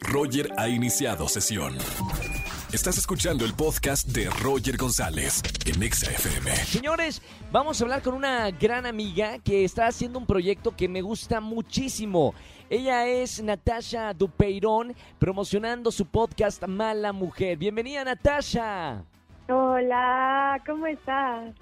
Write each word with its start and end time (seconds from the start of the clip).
Roger 0.00 0.48
ha 0.56 0.68
iniciado 0.68 1.28
sesión. 1.28 1.76
Estás 2.72 2.96
escuchando 2.96 3.44
el 3.44 3.54
podcast 3.54 4.08
de 4.08 4.30
Roger 4.30 4.76
González 4.76 5.42
en 5.66 5.82
Exa 5.82 6.10
FM. 6.10 6.50
Señores, 6.56 7.20
vamos 7.50 7.80
a 7.80 7.84
hablar 7.84 8.02
con 8.02 8.14
una 8.14 8.50
gran 8.50 8.86
amiga 8.86 9.38
que 9.38 9.64
está 9.64 9.86
haciendo 9.86 10.18
un 10.18 10.26
proyecto 10.26 10.74
que 10.74 10.88
me 10.88 11.02
gusta 11.02 11.40
muchísimo. 11.40 12.34
Ella 12.70 13.06
es 13.06 13.42
Natasha 13.42 14.14
Dupeirón, 14.14 14.94
promocionando 15.18 15.90
su 15.90 16.06
podcast 16.06 16.66
Mala 16.66 17.12
Mujer. 17.12 17.58
Bienvenida, 17.58 18.04
Natasha. 18.04 19.04
Hola, 19.48 20.62
¿cómo 20.66 20.86
estás? 20.86 21.54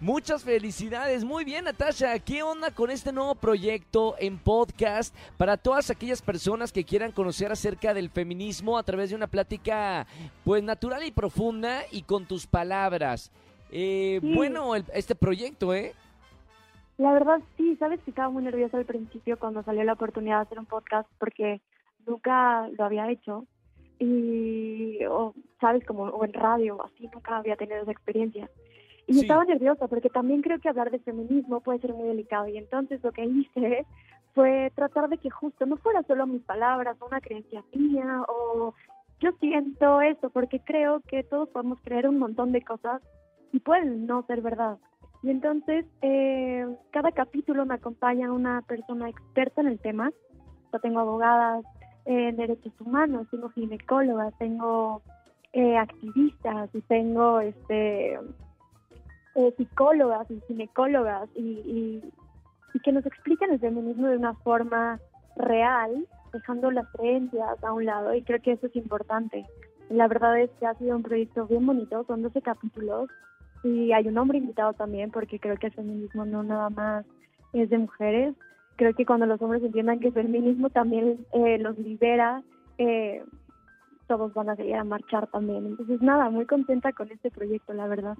Muchas 0.00 0.44
felicidades. 0.44 1.24
Muy 1.24 1.44
bien, 1.44 1.64
Natasha. 1.64 2.18
¿Qué 2.18 2.42
onda 2.42 2.70
con 2.72 2.90
este 2.90 3.12
nuevo 3.12 3.34
proyecto 3.36 4.16
en 4.18 4.38
podcast 4.38 5.14
para 5.38 5.56
todas 5.56 5.88
aquellas 5.90 6.20
personas 6.20 6.72
que 6.72 6.84
quieran 6.84 7.12
conocer 7.12 7.52
acerca 7.52 7.94
del 7.94 8.10
feminismo 8.10 8.76
a 8.76 8.82
través 8.82 9.10
de 9.10 9.16
una 9.16 9.28
plática 9.28 10.06
pues 10.44 10.62
natural 10.62 11.04
y 11.04 11.10
profunda 11.12 11.82
y 11.90 12.02
con 12.02 12.26
tus 12.26 12.46
palabras? 12.46 13.30
Eh, 13.70 14.18
Sí. 14.20 14.34
Bueno, 14.34 14.74
el- 14.74 14.84
este 14.92 15.14
proyecto, 15.14 15.72
¿eh? 15.72 15.94
La 16.98 17.12
verdad 17.12 17.40
sí, 17.56 17.74
sabes 17.76 18.00
que 18.02 18.10
estaba 18.10 18.30
muy 18.30 18.42
nerviosa 18.44 18.76
al 18.76 18.84
principio 18.84 19.38
cuando 19.38 19.62
salió 19.62 19.82
la 19.84 19.94
oportunidad 19.94 20.36
de 20.38 20.42
hacer 20.42 20.58
un 20.58 20.66
podcast 20.66 21.08
porque 21.18 21.60
nunca 22.06 22.68
lo 22.76 22.84
había 22.84 23.10
hecho 23.10 23.46
y, 23.98 24.98
o, 25.08 25.34
sabes, 25.60 25.84
como 25.86 26.04
o 26.04 26.24
en 26.24 26.32
radio 26.34 26.84
así, 26.84 27.08
nunca 27.12 27.38
había 27.38 27.56
tenido 27.56 27.80
esa 27.82 27.90
experiencia. 27.92 28.50
Y 29.06 29.14
Sí. 29.14 29.20
estaba 29.20 29.44
nerviosa 29.44 29.86
porque 29.88 30.08
también 30.08 30.42
creo 30.42 30.58
que 30.60 30.68
hablar 30.68 30.90
de 30.90 30.98
feminismo 30.98 31.60
puede 31.60 31.80
ser 31.80 31.92
muy 31.92 32.08
delicado 32.08 32.48
y 32.48 32.56
entonces 32.56 33.02
lo 33.02 33.12
que 33.12 33.24
hice 33.24 33.86
fue 34.34 34.72
tratar 34.74 35.08
de 35.08 35.18
que 35.18 35.30
justo 35.30 35.66
no 35.66 35.76
fuera 35.76 36.02
solo 36.04 36.26
mis 36.26 36.42
palabras, 36.42 36.96
una 37.06 37.20
creencia 37.20 37.62
mía 37.74 38.22
o 38.28 38.74
yo 39.20 39.30
siento 39.40 40.00
esto 40.00 40.30
porque 40.30 40.60
creo 40.60 41.00
que 41.00 41.22
todos 41.22 41.48
podemos 41.50 41.78
creer 41.82 42.08
un 42.08 42.18
montón 42.18 42.52
de 42.52 42.62
cosas 42.62 43.02
y 43.52 43.60
pueden 43.60 44.06
no 44.06 44.24
ser 44.26 44.40
verdad. 44.40 44.78
Y 45.22 45.30
entonces, 45.30 45.86
eh, 46.02 46.66
cada 46.90 47.12
capítulo 47.12 47.64
me 47.64 47.74
acompaña 47.74 48.32
una 48.32 48.60
persona 48.62 49.08
experta 49.08 49.62
en 49.62 49.68
el 49.68 49.78
tema. 49.78 50.10
Yo 50.72 50.78
tengo 50.80 51.00
abogadas 51.00 51.64
en 52.04 52.36
derechos 52.36 52.78
humanos, 52.80 53.26
tengo 53.30 53.48
ginecólogas, 53.50 54.36
tengo 54.38 55.00
eh, 55.54 55.78
activistas 55.78 56.68
y 56.74 56.80
tengo 56.82 57.40
este 57.40 58.18
eh, 59.34 59.54
psicólogas 59.56 60.30
y 60.30 60.40
ginecólogas 60.46 61.28
y, 61.34 62.02
y, 62.74 62.80
que 62.80 62.92
nos 62.92 63.06
explican 63.06 63.50
el 63.50 63.60
feminismo 63.60 64.08
de 64.08 64.16
una 64.16 64.34
forma 64.34 65.00
real, 65.36 66.06
dejando 66.32 66.70
las 66.70 66.86
creencias 66.88 67.62
a 67.62 67.72
un 67.72 67.86
lado 67.86 68.14
y 68.14 68.22
creo 68.22 68.42
que 68.42 68.52
eso 68.52 68.66
es 68.66 68.76
importante. 68.76 69.46
La 69.88 70.08
verdad 70.08 70.38
es 70.38 70.50
que 70.58 70.66
ha 70.66 70.74
sido 70.74 70.96
un 70.96 71.02
proyecto 71.02 71.46
bien 71.46 71.64
bonito, 71.64 72.04
son 72.04 72.22
12 72.22 72.42
capítulos 72.42 73.08
y 73.62 73.92
hay 73.92 74.08
un 74.08 74.18
hombre 74.18 74.38
invitado 74.38 74.72
también 74.74 75.10
porque 75.10 75.38
creo 75.38 75.56
que 75.56 75.68
el 75.68 75.72
feminismo 75.72 76.26
no 76.26 76.42
nada 76.42 76.68
más 76.68 77.06
es 77.52 77.70
de 77.70 77.78
mujeres. 77.78 78.34
Creo 78.76 78.92
que 78.92 79.06
cuando 79.06 79.24
los 79.26 79.40
hombres 79.40 79.62
entiendan 79.62 80.00
que 80.00 80.08
el 80.08 80.14
feminismo 80.14 80.68
también 80.68 81.24
eh, 81.32 81.58
los 81.58 81.78
libera, 81.78 82.42
eh, 82.78 83.22
todos 84.06 84.34
van 84.34 84.50
a 84.50 84.56
salir 84.56 84.74
a 84.74 84.84
marchar 84.84 85.28
también. 85.28 85.66
Entonces, 85.66 86.02
nada, 86.02 86.28
muy 86.28 86.44
contenta 86.46 86.92
con 86.92 87.10
este 87.10 87.30
proyecto, 87.30 87.72
la 87.72 87.86
verdad. 87.86 88.16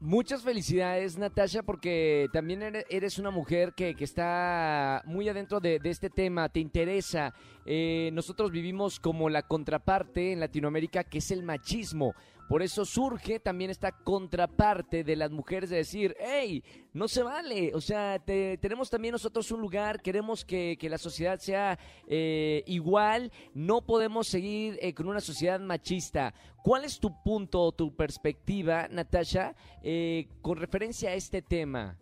Muchas 0.00 0.42
felicidades, 0.44 1.18
Natasha, 1.18 1.64
porque 1.64 2.28
también 2.32 2.62
ere- 2.62 2.86
eres 2.88 3.18
una 3.18 3.32
mujer 3.32 3.72
que, 3.74 3.96
que 3.96 4.04
está 4.04 5.02
muy 5.06 5.28
adentro 5.28 5.58
de, 5.58 5.80
de 5.80 5.90
este 5.90 6.08
tema, 6.08 6.48
te 6.48 6.60
interesa. 6.60 7.34
Eh, 7.66 8.10
nosotros 8.12 8.52
vivimos 8.52 9.00
como 9.00 9.28
la 9.28 9.42
contraparte 9.42 10.30
en 10.32 10.38
Latinoamérica, 10.38 11.02
que 11.02 11.18
es 11.18 11.32
el 11.32 11.42
machismo. 11.42 12.14
Por 12.48 12.62
eso 12.62 12.84
surge 12.86 13.40
también 13.40 13.70
esta 13.70 13.92
contraparte 13.92 15.04
de 15.04 15.16
las 15.16 15.30
mujeres 15.30 15.68
de 15.68 15.76
decir, 15.76 16.16
hey, 16.18 16.62
no 16.94 17.06
se 17.06 17.22
vale. 17.22 17.72
O 17.74 17.80
sea, 17.80 18.18
te- 18.18 18.56
tenemos 18.56 18.88
también 18.88 19.12
nosotros 19.12 19.50
un 19.52 19.60
lugar, 19.60 20.00
queremos 20.00 20.44
que, 20.46 20.76
que 20.80 20.88
la 20.88 20.96
sociedad 20.96 21.38
sea 21.38 21.78
eh, 22.06 22.62
igual, 22.66 23.30
no 23.54 23.82
podemos 23.82 24.28
seguir 24.28 24.78
eh, 24.80 24.94
con 24.94 25.08
una 25.08 25.20
sociedad 25.20 25.60
machista. 25.60 26.32
¿Cuál 26.62 26.84
es 26.84 26.98
tu 26.98 27.10
punto, 27.22 27.70
tu 27.72 27.94
perspectiva, 27.94 28.88
Natasha, 28.88 29.54
eh, 29.82 30.26
con 30.40 30.56
referencia 30.56 31.10
a 31.10 31.14
este 31.14 31.42
tema? 31.42 31.96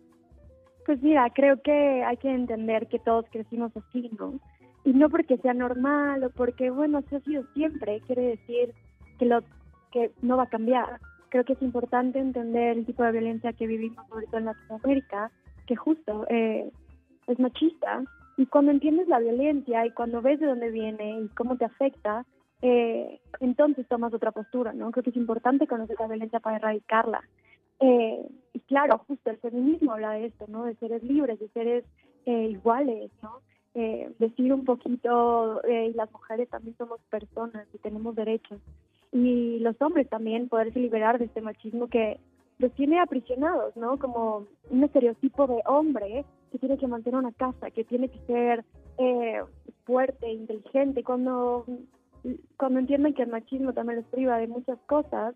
Pues 0.85 1.01
mira, 1.01 1.29
creo 1.35 1.61
que 1.61 2.03
hay 2.05 2.15
que 2.15 2.33
entender 2.33 2.87
que 2.87 2.99
todos 2.99 3.25
crecimos 3.29 3.73
así, 3.75 4.09
¿no? 4.17 4.39
Y 4.85 4.93
no 4.93 5.09
porque 5.09 5.35
sea 5.39 5.53
normal 5.53 6.23
o 6.23 6.29
porque, 6.29 6.69
bueno, 6.69 6.99
así 6.99 7.15
ha 7.15 7.19
sido 7.19 7.43
siempre, 7.53 7.99
quiere 8.07 8.21
decir 8.37 8.73
que 9.19 9.25
lo 9.25 9.41
que 9.91 10.11
no 10.21 10.37
va 10.37 10.43
a 10.43 10.49
cambiar. 10.49 10.99
Creo 11.29 11.43
que 11.43 11.53
es 11.53 11.61
importante 11.61 12.19
entender 12.19 12.77
el 12.77 12.85
tipo 12.85 13.03
de 13.03 13.11
violencia 13.11 13.53
que 13.53 13.67
vivimos 13.67 14.05
ahorita 14.11 14.37
en 14.37 14.45
Latinoamérica, 14.45 15.31
que 15.65 15.75
justo 15.75 16.25
eh, 16.29 16.71
es 17.27 17.39
machista. 17.39 18.03
Y 18.37 18.45
cuando 18.45 18.71
entiendes 18.71 19.07
la 19.07 19.19
violencia 19.19 19.85
y 19.85 19.91
cuando 19.91 20.21
ves 20.21 20.39
de 20.39 20.45
dónde 20.45 20.71
viene 20.71 21.21
y 21.21 21.27
cómo 21.29 21.57
te 21.57 21.65
afecta, 21.65 22.25
eh, 22.61 23.19
entonces 23.39 23.87
tomas 23.87 24.13
otra 24.13 24.31
postura, 24.31 24.73
¿no? 24.73 24.91
Creo 24.91 25.03
que 25.03 25.09
es 25.09 25.17
importante 25.17 25.67
conocer 25.67 25.97
la 25.99 26.07
violencia 26.07 26.39
para 26.39 26.57
erradicarla. 26.57 27.21
Eh, 27.79 28.27
y 28.53 28.59
claro, 28.61 28.99
justo 29.07 29.29
el 29.29 29.37
feminismo 29.37 29.93
habla 29.93 30.11
de 30.11 30.25
esto, 30.27 30.45
¿no? 30.47 30.65
De 30.65 30.75
seres 30.75 31.03
libres, 31.03 31.39
de 31.39 31.47
seres 31.49 31.85
eh, 32.25 32.49
iguales, 32.49 33.11
¿no? 33.21 33.41
Eh, 33.79 34.11
decir 34.17 34.51
un 34.51 34.65
poquito, 34.65 35.63
eh, 35.63 35.91
las 35.95 36.11
mujeres 36.11 36.49
también 36.49 36.75
somos 36.77 36.99
personas 37.11 37.67
y 37.73 37.77
tenemos 37.77 38.15
derechos. 38.15 38.59
Y 39.11 39.59
los 39.59 39.79
hombres 39.81 40.09
también 40.09 40.49
poderse 40.49 40.79
liberar 40.79 41.17
de 41.19 41.25
este 41.25 41.41
machismo 41.41 41.87
que 41.87 42.19
los 42.59 42.71
tiene 42.73 42.99
aprisionados, 42.99 43.75
¿no? 43.75 43.97
Como 43.97 44.47
un 44.69 44.83
estereotipo 44.83 45.47
de 45.47 45.61
hombre 45.65 46.25
que 46.51 46.57
tiene 46.57 46.77
que 46.77 46.87
mantener 46.87 47.19
una 47.19 47.31
casa, 47.31 47.71
que 47.71 47.83
tiene 47.83 48.09
que 48.09 48.19
ser 48.25 48.65
eh, 48.97 49.41
fuerte, 49.85 50.31
inteligente. 50.31 51.03
Cuando, 51.03 51.65
cuando 52.57 52.79
entienden 52.79 53.13
que 53.13 53.23
el 53.23 53.29
machismo 53.29 53.73
también 53.73 53.99
los 53.99 54.07
priva 54.07 54.37
de 54.37 54.47
muchas 54.47 54.79
cosas, 54.87 55.35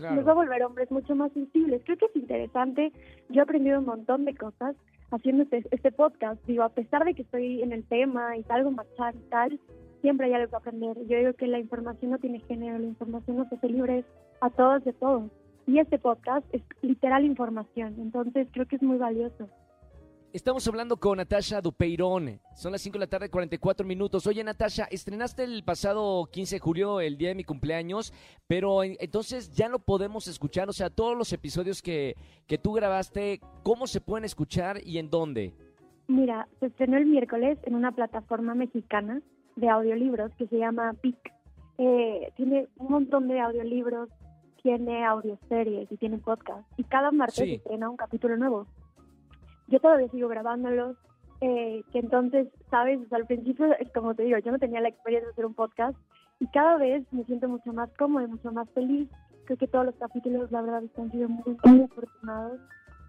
nos 0.00 0.26
va 0.26 0.32
a 0.32 0.34
volver 0.34 0.62
hombres 0.64 0.90
mucho 0.90 1.14
más 1.14 1.32
sensibles. 1.32 1.82
Creo 1.84 1.98
que 1.98 2.06
es 2.06 2.16
interesante. 2.16 2.92
Yo 3.28 3.40
he 3.40 3.42
aprendido 3.42 3.78
un 3.78 3.86
montón 3.86 4.24
de 4.24 4.34
cosas 4.34 4.74
haciendo 5.10 5.42
este, 5.42 5.64
este 5.70 5.92
podcast. 5.92 6.42
Digo, 6.46 6.62
a 6.62 6.70
pesar 6.70 7.04
de 7.04 7.14
que 7.14 7.22
estoy 7.22 7.62
en 7.62 7.72
el 7.72 7.84
tema 7.84 8.36
y 8.36 8.42
salgo 8.44 8.70
marchar 8.70 9.14
y 9.14 9.30
tal, 9.30 9.60
siempre 10.02 10.26
hay 10.26 10.34
algo 10.34 10.50
que 10.50 10.56
aprender. 10.56 10.96
Yo 11.08 11.16
digo 11.18 11.32
que 11.32 11.46
la 11.46 11.58
información 11.58 12.10
no 12.10 12.18
tiene 12.18 12.40
género, 12.40 12.78
la 12.78 12.86
información 12.86 13.38
nos 13.38 13.50
hace 13.52 13.68
libres 13.68 14.04
a 14.42 14.50
todos 14.50 14.86
a 14.86 14.92
todos. 14.92 15.30
Y 15.66 15.78
este 15.78 15.98
podcast 15.98 16.44
es 16.52 16.60
literal 16.82 17.24
información, 17.24 17.94
entonces 17.98 18.48
creo 18.52 18.66
que 18.66 18.76
es 18.76 18.82
muy 18.82 18.98
valioso. 18.98 19.48
Estamos 20.32 20.66
hablando 20.66 20.96
con 20.96 21.18
Natasha 21.18 21.60
Dupeirón. 21.60 22.40
Son 22.56 22.72
las 22.72 22.80
5 22.80 22.94
de 22.94 23.00
la 23.00 23.06
tarde, 23.06 23.28
44 23.28 23.86
minutos. 23.86 24.26
Oye, 24.26 24.42
Natasha, 24.42 24.84
estrenaste 24.90 25.44
el 25.44 25.62
pasado 25.62 26.24
15 26.32 26.56
de 26.56 26.60
julio, 26.60 27.00
el 27.00 27.18
día 27.18 27.28
de 27.28 27.34
mi 27.34 27.44
cumpleaños, 27.44 28.14
pero 28.48 28.82
en- 28.82 28.96
entonces 28.98 29.52
ya 29.54 29.68
lo 29.68 29.78
podemos 29.78 30.26
escuchar. 30.28 30.70
O 30.70 30.72
sea, 30.72 30.88
todos 30.88 31.18
los 31.18 31.34
episodios 31.34 31.82
que, 31.82 32.16
que 32.46 32.56
tú 32.56 32.72
grabaste, 32.72 33.40
¿cómo 33.62 33.86
se 33.86 34.00
pueden 34.00 34.24
escuchar 34.24 34.78
y 34.82 34.96
en 34.96 35.10
dónde? 35.10 35.52
Mira, 36.08 36.48
se 36.60 36.66
estrenó 36.66 36.96
el 36.96 37.04
miércoles 37.06 37.58
en 37.64 37.74
una 37.74 37.92
plataforma 37.92 38.54
mexicana 38.54 39.20
de 39.56 39.68
audiolibros 39.68 40.34
que 40.36 40.46
se 40.46 40.58
llama 40.58 40.92
PIC. 41.00 41.32
Eh, 41.78 42.32
tiene 42.36 42.68
un 42.78 42.90
montón 42.90 43.28
de 43.28 43.40
audiolibros, 43.40 44.08
tiene 44.62 45.04
audioseries 45.04 45.90
y 45.90 45.96
tiene 45.96 46.18
podcast. 46.18 46.66
Y 46.76 46.84
cada 46.84 47.10
martes 47.10 47.36
Sí. 47.36 47.46
se 47.50 47.54
estrena 47.56 47.90
un 47.90 47.96
capítulo 47.96 48.36
nuevo. 48.36 48.66
Yo 49.68 49.80
todavía 49.80 50.08
sigo 50.08 50.28
grabándolos, 50.28 50.96
eh, 51.40 51.82
que 51.92 51.98
entonces, 51.98 52.48
sabes, 52.70 53.00
O 53.00 53.08
sea, 53.08 53.18
al 53.18 53.26
principio, 53.26 53.66
es 53.78 53.90
como 53.92 54.14
te 54.14 54.22
digo, 54.22 54.38
yo 54.38 54.52
no 54.52 54.58
tenía 54.58 54.80
la 54.80 54.88
experiencia 54.88 55.26
de 55.28 55.32
hacer 55.32 55.46
un 55.46 55.54
podcast 55.54 55.96
y 56.38 56.46
cada 56.48 56.76
vez 56.76 57.04
me 57.12 57.24
siento 57.24 57.48
mucho 57.48 57.72
más 57.72 57.90
cómoda 57.98 58.24
y 58.24 58.28
mucho 58.28 58.52
más 58.52 58.68
feliz. 58.70 59.08
Creo 59.46 59.58
que 59.58 59.66
todos 59.66 59.86
los 59.86 59.96
capítulos, 59.96 60.52
la 60.52 60.62
verdad, 60.62 60.82
han 60.98 61.10
sido 61.10 61.28
muy, 61.28 61.56
muy 61.64 61.82
afortunados 61.82 62.60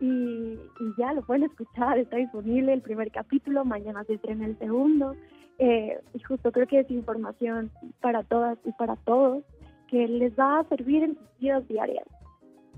y, 0.04 0.60
y 0.82 0.94
ya 0.98 1.14
lo 1.14 1.22
pueden 1.22 1.44
escuchar, 1.44 1.98
está 1.98 2.18
disponible 2.18 2.74
el 2.74 2.82
primer 2.82 3.10
capítulo, 3.10 3.64
mañana 3.64 4.04
se 4.04 4.16
estrena 4.16 4.46
el 4.46 4.58
segundo. 4.60 5.16
Eh, 5.60 5.98
y 6.14 6.20
justo 6.20 6.52
creo 6.52 6.68
que 6.68 6.80
es 6.80 6.92
información 6.92 7.72
para 8.02 8.24
todas 8.24 8.58
y 8.66 8.74
para 8.74 8.98
todos 8.98 9.44
que 9.88 10.08
les 10.08 10.38
va 10.38 10.60
a 10.60 10.64
servir 10.66 11.04
en 11.04 11.16
sus 11.16 11.40
vidas 11.40 11.66
diarias. 11.70 12.06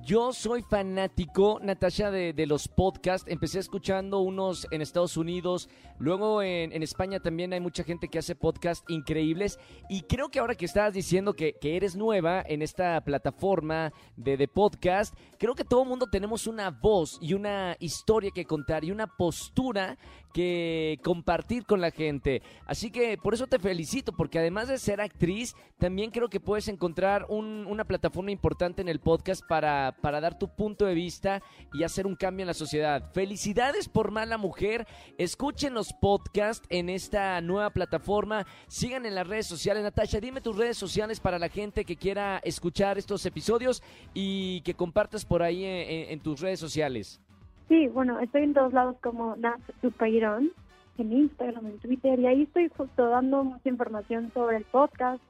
Yo 0.06 0.34
soy 0.34 0.62
fanático, 0.62 1.60
Natasha, 1.63 2.12
de, 2.12 2.46
los 2.46 2.68
podcasts. 2.68 3.28
Empecé 3.28 3.57
escuchando 3.57 4.19
unos 4.19 4.68
en 4.69 4.84
Estados 4.84 5.18
Unidos, 5.18 5.68
luego 5.98 6.44
en, 6.44 6.84
España 6.84 7.19
también 7.19 7.54
hay 7.54 7.60
mucha 7.60 7.84
gente 7.84 8.07
que 8.07 8.19
hace 8.19 8.36
podcasts 8.36 8.86
increíbles. 8.88 9.57
Y 9.90 10.04
creo 10.04 10.30
que 10.30 10.38
ahora 10.38 10.54
que 10.54 10.66
estabas 10.66 10.94
diciendo 10.94 11.34
que, 11.34 11.54
que 11.54 11.75
eres 11.75 11.96
nueva 11.96 12.44
en 12.48 12.62
esta 12.62 13.02
plataforma 13.02 13.94
de, 14.16 14.38
de 14.38 14.48
podcast, 14.48 15.16
creo 15.40 15.56
que 15.56 15.63
todo 15.63 15.81
el 15.81 15.90
mundo 15.90 16.06
tenemos 16.06 16.46
una 16.46 16.69
voz 16.69 17.18
y 17.19 17.34
una 17.34 17.75
historia 17.80 18.30
que 18.30 18.46
contar 18.46 18.84
y 18.84 18.92
una 18.92 19.08
postura 19.08 19.98
que 20.36 21.00
compartir 21.01 21.66
con 21.66 21.80
la 21.80 21.92
gente. 21.92 22.42
Así 22.68 22.92
que 22.92 23.18
por 23.18 23.34
eso 23.34 23.48
te 23.48 23.58
felicito, 23.58 24.12
porque 24.12 24.38
además 24.38 24.68
de 24.68 24.78
ser 24.78 25.00
actriz, 25.00 25.56
también 25.80 26.12
creo 26.12 26.28
que 26.28 26.42
puedes 26.42 26.68
encontrar 26.68 27.25
un- 27.30 27.66
una 27.68 27.86
plataforma 27.86 28.31
importante 28.31 28.81
en 28.81 28.90
el 28.90 29.00
podcast 29.00 29.42
para, 29.48 29.95
para 30.02 30.22
dar 30.22 30.38
tu 30.38 30.48
punto 30.48 30.86
de 30.86 30.94
vista 30.94 31.42
y 31.74 31.84
hacer 31.84 32.06
un 32.06 32.16
cambio 32.16 32.44
en 32.44 32.48
la 32.48 32.54
sociedad. 32.54 33.12
Felicidades 33.14 33.90
por 33.90 34.12
Mala 34.12 34.38
Mujer. 34.38 34.86
Escuchen 35.18 35.74
los 35.74 35.94
podcasts 35.94 36.66
en 36.70 36.90
esta 36.90 37.42
nueva 37.42 37.70
plataforma. 37.72 38.46
Sigan 38.68 39.06
en 39.06 39.16
las 39.16 39.28
redes 39.28 39.48
sociales. 39.48 39.84
Natasha, 39.84 40.20
dime 40.20 40.42
tus 40.42 40.58
redes 40.58 40.78
sociales 40.78 41.20
para 41.20 41.40
la 41.40 41.50
gente 41.50 41.86
que 41.86 41.96
quiera 41.96 42.40
escuchar 42.44 42.98
estos 42.98 43.26
episodios 43.26 43.82
y 44.14 44.62
que 44.62 44.74
compartas 44.74 45.26
por 45.26 45.42
ahí 45.44 45.64
en, 45.64 45.90
en- 45.90 46.10
en 46.12 46.20
tus 46.20 46.40
redes 46.42 46.60
sociales. 46.60 47.20
Sí, 47.68 47.88
bueno, 47.88 48.20
estoy 48.20 48.44
en 48.44 48.54
todos 48.54 48.74
lados 48.74 48.96
como 49.02 49.36
Nat 49.38 49.60
Dupeirón, 49.82 50.52
en 51.00 51.12
Instagram, 51.12 51.66
en 51.66 51.80
Twitter, 51.80 52.20
y 52.20 52.28
ahí 52.28 52.42
estoy 52.44 52.70
justo 52.78 53.10
dando 53.10 53.44
mucha 53.44 53.68
información 53.70 54.32
sobre 54.34 54.58
el 54.58 54.66
podcast 54.66 55.22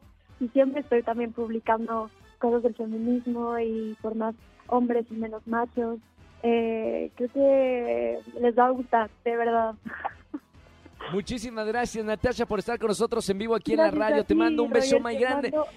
y 0.41 0.49
siempre 0.49 0.81
estoy 0.81 1.01
también 1.01 1.31
publicando 1.31 2.09
cosas 2.37 2.63
del 2.63 2.75
feminismo 2.75 3.57
y 3.59 3.95
por 4.01 4.15
más 4.15 4.35
hombres 4.67 5.05
y 5.09 5.13
menos 5.15 5.45
machos. 5.47 5.99
Eh, 6.43 7.11
creo 7.15 7.29
que 7.33 8.19
les 8.39 8.57
va 8.57 8.67
a 8.67 8.69
gustar, 8.71 9.09
de 9.23 9.35
verdad. 9.35 9.75
Muchísimas 11.11 11.67
gracias, 11.67 12.03
Natasha, 12.03 12.45
por 12.45 12.59
estar 12.59 12.79
con 12.79 12.87
nosotros 12.87 13.27
en 13.29 13.37
vivo 13.37 13.55
aquí 13.55 13.73
en 13.73 13.77
la 13.77 13.91
radio. 13.91 14.23
Te 14.23 14.33
mando 14.35 14.63
un 14.63 14.71
beso 14.71 14.99
muy 14.99 15.15
grande. 15.17 15.51
mando- 15.51 15.67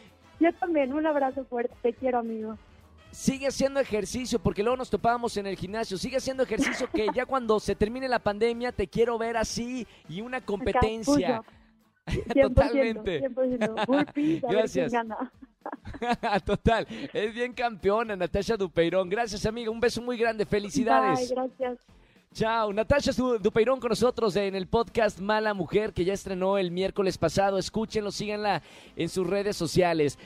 Yo 0.40 0.52
también, 0.54 0.92
un 0.92 1.06
abrazo 1.06 1.44
fuerte, 1.44 1.74
te 1.82 1.92
quiero, 1.92 2.18
amigo. 2.18 2.56
Sigue 3.10 3.46
haciendo 3.46 3.80
ejercicio, 3.80 4.38
porque 4.38 4.62
luego 4.62 4.76
nos 4.76 4.90
topábamos 4.90 5.36
en 5.38 5.46
el 5.46 5.56
gimnasio. 5.56 5.96
Sigue 5.96 6.18
haciendo 6.18 6.42
ejercicio 6.42 6.88
que 6.92 7.08
ya 7.14 7.24
cuando 7.26 7.58
se 7.60 7.74
termine 7.74 8.08
la 8.08 8.18
pandemia 8.18 8.72
te 8.72 8.86
quiero 8.86 9.16
ver 9.18 9.36
así 9.36 9.86
y 10.08 10.20
una 10.20 10.40
competencia. 10.40 11.38
Acá, 11.38 11.42
push-up. 12.06 12.34
100%, 12.34 12.42
Totalmente. 12.42 13.20
100%. 13.30 13.86
Burpees, 13.86 14.44
a 14.44 14.46
ver 14.48 14.56
Gracias. 14.56 14.92
Total, 16.44 16.86
es 17.12 17.34
bien 17.34 17.52
campeona 17.52 18.16
Natasha 18.16 18.56
Dupeirón. 18.56 19.08
Gracias, 19.08 19.44
amiga. 19.46 19.70
Un 19.70 19.80
beso 19.80 20.00
muy 20.02 20.16
grande. 20.16 20.46
Felicidades. 20.46 21.28
Bye, 21.28 21.34
gracias. 21.34 21.78
Chao. 22.34 22.72
Natasha 22.72 23.12
Du- 23.12 23.38
Dupeirón 23.38 23.80
con 23.80 23.88
nosotros 23.88 24.36
en 24.36 24.54
el 24.54 24.66
podcast 24.66 25.18
Mala 25.18 25.54
Mujer, 25.54 25.92
que 25.92 26.04
ya 26.04 26.12
estrenó 26.12 26.58
el 26.58 26.70
miércoles 26.70 27.16
pasado. 27.18 27.58
Escúchenlo, 27.58 28.10
síganla 28.12 28.62
en 28.96 29.08
sus 29.08 29.26
redes 29.26 29.56
sociales. 29.56 30.18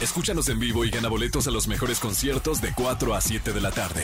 Escúchanos 0.00 0.48
en 0.48 0.60
vivo 0.60 0.84
y 0.84 0.90
gana 0.90 1.08
boletos 1.08 1.48
a 1.48 1.50
los 1.50 1.66
mejores 1.66 1.98
conciertos 1.98 2.60
de 2.60 2.72
4 2.74 3.14
a 3.14 3.20
7 3.20 3.52
de 3.52 3.60
la 3.60 3.70
tarde 3.72 4.02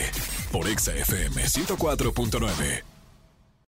por 0.51 0.67
Exa 0.67 0.93
FM 0.93 1.43
104.9. 1.43 2.94